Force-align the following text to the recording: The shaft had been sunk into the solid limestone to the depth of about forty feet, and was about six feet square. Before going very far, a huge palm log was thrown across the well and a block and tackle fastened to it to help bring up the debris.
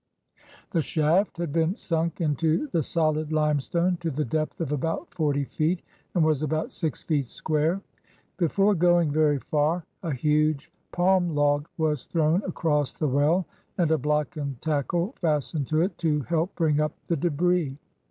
The 0.71 0.81
shaft 0.81 1.37
had 1.37 1.53
been 1.53 1.75
sunk 1.75 2.21
into 2.21 2.65
the 2.69 2.81
solid 2.81 3.31
limestone 3.31 3.97
to 3.97 4.09
the 4.09 4.25
depth 4.25 4.59
of 4.59 4.71
about 4.71 5.13
forty 5.13 5.43
feet, 5.43 5.83
and 6.15 6.25
was 6.25 6.41
about 6.41 6.71
six 6.71 7.03
feet 7.03 7.27
square. 7.27 7.83
Before 8.37 8.73
going 8.73 9.11
very 9.11 9.37
far, 9.37 9.85
a 10.01 10.11
huge 10.11 10.71
palm 10.91 11.35
log 11.35 11.67
was 11.77 12.05
thrown 12.05 12.41
across 12.45 12.93
the 12.93 13.07
well 13.07 13.45
and 13.77 13.91
a 13.91 13.97
block 13.99 14.37
and 14.37 14.59
tackle 14.59 15.13
fastened 15.17 15.67
to 15.67 15.81
it 15.83 15.95
to 15.99 16.21
help 16.21 16.55
bring 16.55 16.79
up 16.81 16.93
the 17.05 17.15
debris. 17.15 17.77